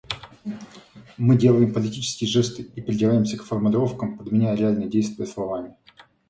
Мы 1.17 1.37
делаем 1.37 1.71
политические 1.75 2.27
жесты 2.27 2.63
и 2.63 2.81
придираемся 2.81 3.37
к 3.37 3.43
формулировкам, 3.43 4.17
подменяя 4.17 4.55
реальные 4.55 4.89
действия 4.89 5.27
словами. 5.27 5.75